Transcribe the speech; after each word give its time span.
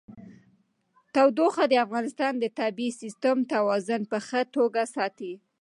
تودوخه 1.13 1.63
د 1.69 1.73
افغانستان 1.85 2.33
د 2.39 2.45
طبعي 2.59 2.89
سیسټم 3.01 3.37
توازن 3.53 4.01
په 4.11 4.17
ښه 4.27 4.41
توګه 4.55 4.81
ساتي. 4.95 5.33